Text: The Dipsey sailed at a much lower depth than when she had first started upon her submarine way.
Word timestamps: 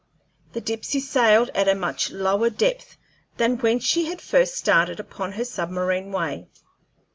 The 0.53 0.61
Dipsey 0.61 0.99
sailed 0.99 1.49
at 1.53 1.67
a 1.67 1.75
much 1.75 2.09
lower 2.09 2.49
depth 2.49 2.97
than 3.37 3.59
when 3.59 3.77
she 3.77 4.05
had 4.05 4.19
first 4.19 4.55
started 4.55 4.99
upon 4.99 5.33
her 5.33 5.45
submarine 5.45 6.11
way. 6.11 6.47